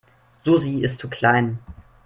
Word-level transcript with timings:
Susi 0.43 0.79
ist 0.81 0.97
zu 0.97 1.07
klein. 1.09 1.59